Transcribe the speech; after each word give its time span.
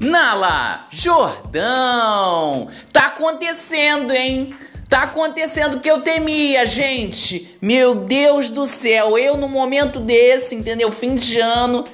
Nala, 0.00 0.86
Jordão, 0.88 2.68
tá 2.90 3.08
acontecendo, 3.08 4.14
hein? 4.14 4.54
Tá 4.88 5.02
acontecendo 5.02 5.74
o 5.74 5.80
que 5.80 5.90
eu 5.90 6.00
temia, 6.00 6.64
gente. 6.64 7.54
Meu 7.60 7.94
Deus 7.94 8.48
do 8.48 8.64
céu, 8.64 9.18
eu 9.18 9.36
no 9.36 9.46
momento 9.46 10.00
desse, 10.00 10.54
entendeu? 10.54 10.90
Fim 10.90 11.16
de 11.16 11.38
ano, 11.38 11.84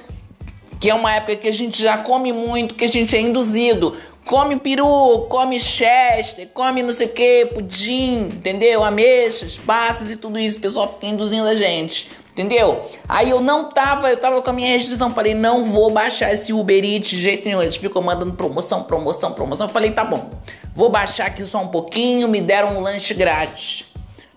que 0.79 0.89
é 0.89 0.93
uma 0.93 1.15
época 1.15 1.35
que 1.35 1.49
a 1.49 1.51
gente 1.51 1.83
já 1.83 1.97
come 1.97 2.31
muito, 2.31 2.75
que 2.75 2.85
a 2.85 2.87
gente 2.87 3.13
é 3.13 3.19
induzido. 3.19 3.97
Come 4.23 4.55
peru, 4.55 5.27
come 5.29 5.59
chester, 5.59 6.47
come 6.53 6.81
não 6.81 6.93
sei 6.93 7.07
o 7.07 7.11
que, 7.11 7.45
pudim, 7.47 8.29
entendeu? 8.31 8.85
Ameixas, 8.85 9.57
passas 9.57 10.09
e 10.11 10.15
tudo 10.15 10.39
isso. 10.39 10.59
O 10.59 10.61
pessoal 10.61 10.89
fica 10.93 11.07
induzindo 11.07 11.45
a 11.45 11.55
gente, 11.55 12.09
entendeu? 12.37 12.87
Aí 13.09 13.31
eu 13.31 13.41
não 13.41 13.69
tava, 13.69 14.11
eu 14.11 14.17
tava 14.17 14.39
com 14.43 14.49
a 14.51 14.53
minha 14.53 14.69
restrição. 14.69 15.11
Falei, 15.11 15.33
não 15.33 15.63
vou 15.63 15.89
baixar 15.89 16.31
esse 16.31 16.53
Uber 16.53 16.85
Eats 16.85 17.09
de 17.09 17.19
jeito 17.19 17.45
nenhum. 17.45 17.63
Eles 17.63 17.77
ficam 17.77 18.01
mandando 18.01 18.33
promoção, 18.33 18.83
promoção, 18.83 19.33
promoção. 19.33 19.67
Eu 19.67 19.73
falei, 19.73 19.91
tá 19.91 20.05
bom, 20.05 20.29
vou 20.75 20.89
baixar 20.89 21.25
aqui 21.25 21.43
só 21.43 21.59
um 21.59 21.69
pouquinho. 21.69 22.27
Me 22.27 22.39
deram 22.39 22.77
um 22.77 22.79
lanche 22.79 23.15
grátis. 23.15 23.85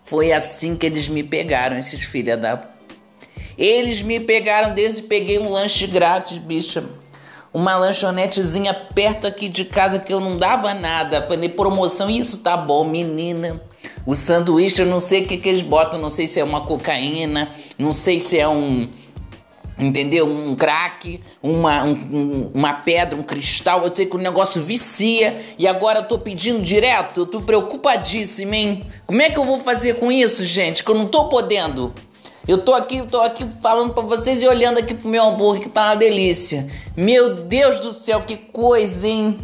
Foi 0.03 0.33
assim 0.33 0.75
que 0.75 0.87
eles 0.87 1.09
me 1.09 1.23
pegaram, 1.23 1.77
esses 1.77 2.03
filha 2.03 2.37
da. 2.37 2.61
Eles 3.59 4.03
me 4.03 4.19
pegaram 4.19 4.73
desde 4.73 5.03
peguei 5.03 5.39
um 5.39 5.51
lanche 5.51 5.87
grátis, 5.87 6.39
bicha 6.39 6.83
uma 7.53 7.77
lanchonetezinha 7.77 8.73
perto 8.73 9.27
aqui 9.27 9.49
de 9.49 9.65
casa 9.65 9.99
que 9.99 10.13
eu 10.13 10.21
não 10.21 10.39
dava 10.39 10.73
nada. 10.73 11.27
Falei, 11.27 11.49
promoção, 11.49 12.09
isso 12.09 12.39
tá 12.39 12.57
bom, 12.57 12.85
menina. 12.85 13.61
O 14.07 14.15
sanduíche, 14.15 14.83
eu 14.83 14.87
não 14.87 15.01
sei 15.01 15.23
o 15.23 15.27
que, 15.27 15.37
que 15.37 15.49
eles 15.49 15.63
botam, 15.63 15.99
não 15.99 16.11
sei 16.11 16.27
se 16.27 16.41
é 16.41 16.45
uma 16.45 16.63
cocaína, 16.63 17.51
não 17.79 17.93
sei 17.93 18.21
se 18.21 18.39
é 18.39 18.49
um. 18.49 18.89
Entendeu? 19.79 20.27
Um 20.27 20.55
crack, 20.55 21.21
uma, 21.43 21.85
um, 21.85 22.51
uma 22.53 22.75
pedra, 22.75 23.17
um 23.17 23.23
cristal. 23.23 23.85
Eu 23.85 23.93
sei 23.93 24.05
que 24.05 24.15
o 24.15 24.19
negócio 24.19 24.63
vicia 24.63 25.41
e 25.59 25.67
agora 25.67 26.01
eu 26.01 26.05
tô 26.09 26.19
pedindo 26.19 26.61
direto. 26.61 27.21
Eu 27.21 27.27
tô 27.27 27.41
preocupadíssima, 27.41 28.57
hein? 28.57 28.87
Como 29.07 29.23
é 29.23 29.31
que 29.31 29.39
eu 29.39 29.45
vou 29.45 29.59
fazer 29.59 29.95
com 29.95 30.13
isso, 30.13 30.45
gente? 30.45 30.85
Que 30.85 30.91
eu 30.91 30.95
não 30.95 31.07
tô 31.07 31.29
podendo. 31.29 31.95
Eu 32.47 32.59
tô 32.59 32.75
aqui, 32.75 33.07
tô 33.07 33.21
aqui 33.21 33.47
falando 33.63 33.95
para 33.95 34.03
vocês 34.03 34.43
e 34.43 34.47
olhando 34.47 34.79
aqui 34.79 34.93
pro 34.93 35.09
meu 35.09 35.25
hambúrguer 35.25 35.63
que 35.63 35.69
tá 35.69 35.85
uma 35.91 35.95
delícia. 35.95 36.69
Meu 36.97 37.35
Deus 37.35 37.79
do 37.79 37.93
céu, 37.93 38.23
que 38.23 38.37
coisa, 38.37 39.07
hein? 39.07 39.39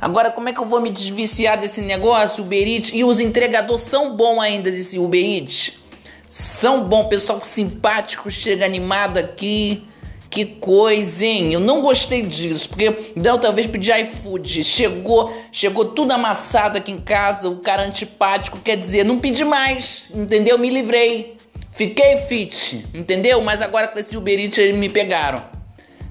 Agora, 0.00 0.30
como 0.30 0.48
é 0.48 0.52
que 0.52 0.60
eu 0.60 0.66
vou 0.66 0.80
me 0.80 0.90
desviciar 0.90 1.58
desse 1.58 1.80
negócio, 1.80 2.44
Uber 2.44 2.66
Eats? 2.66 2.90
E 2.92 3.04
os 3.04 3.20
entregadores 3.20 3.82
são 3.82 4.14
bons 4.16 4.40
ainda 4.40 4.70
desse 4.70 4.98
Uber 4.98 5.24
Eats? 5.24 5.72
São 6.28 6.84
bons, 6.84 7.04
pessoal 7.04 7.40
simpático, 7.42 8.30
chega 8.30 8.64
animado 8.64 9.18
aqui. 9.18 9.86
Que 10.28 10.44
coisa, 10.44 11.24
hein? 11.24 11.52
Eu 11.52 11.60
não 11.60 11.80
gostei 11.80 12.20
disso, 12.22 12.68
porque 12.68 13.12
então 13.14 13.38
talvez 13.38 13.68
pedir 13.68 13.96
iFood. 14.00 14.64
Chegou, 14.64 15.32
chegou 15.52 15.84
tudo 15.84 16.10
amassado 16.10 16.76
aqui 16.76 16.90
em 16.90 16.98
casa, 16.98 17.48
o 17.48 17.58
cara 17.60 17.84
antipático, 17.84 18.58
quer 18.58 18.76
dizer, 18.76 19.04
não 19.04 19.20
pedi 19.20 19.44
mais, 19.44 20.06
entendeu? 20.12 20.58
Me 20.58 20.70
livrei. 20.70 21.36
Fiquei 21.70 22.16
fit, 22.16 22.84
entendeu? 22.92 23.40
Mas 23.42 23.62
agora 23.62 23.86
com 23.86 23.98
esse 23.98 24.16
Uber 24.16 24.38
Eats 24.38 24.58
eles 24.58 24.76
me 24.76 24.88
pegaram. 24.88 25.40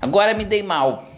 Agora 0.01 0.33
me 0.33 0.45
dei 0.45 0.63
mal. 0.63 1.12